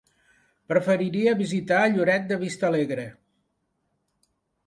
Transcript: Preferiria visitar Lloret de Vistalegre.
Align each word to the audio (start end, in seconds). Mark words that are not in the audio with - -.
Preferiria 0.71 1.33
visitar 1.41 1.81
Lloret 1.91 2.25
de 2.31 2.39
Vistalegre. 2.45 3.05